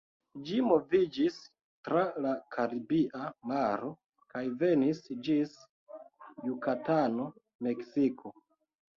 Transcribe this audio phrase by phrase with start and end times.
[0.45, 1.35] Ĝi moviĝis
[1.87, 3.91] tra la Karibia Maro,
[4.35, 5.53] kaj venis ĝis
[6.47, 7.27] Jukatano,
[7.69, 8.33] Meksiko.